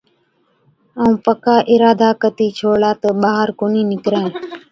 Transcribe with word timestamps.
ائُون 0.97 1.13
پڪا 1.25 1.55
اِرادا 1.71 2.09
ڪتِي 2.21 2.47
ڇوڙلا 2.57 2.91
تہ 3.01 3.09
ٻاهر 3.21 3.49
ڪونهِي 3.59 3.81
نِڪرَين۔ 3.91 4.29